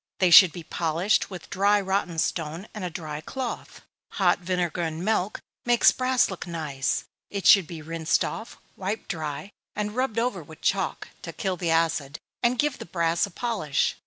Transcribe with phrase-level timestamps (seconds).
[0.17, 3.81] They should be polished with dry rotten stone, and a dry cloth.
[4.13, 9.51] Hot vinegar and milk makes brass look nice it should be rinsed off, wiped dry,
[9.75, 13.95] and rubbed over with chalk, to kill the acid, and give the brass a polish.